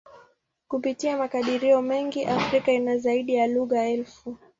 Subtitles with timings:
[0.67, 4.37] Kupitia makadirio mengi, Afrika ina zaidi ya lugha elfu.